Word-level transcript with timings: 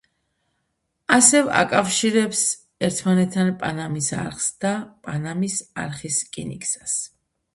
ასევ 1.17 1.49
აკავშირებს 1.57 2.39
ერთმანეთთან 2.87 3.51
პანამის 3.65 4.09
არხს 4.23 4.49
და 4.65 4.73
პანამის 5.09 5.59
არხის 5.85 6.21
რკინიგზას. 6.31 6.99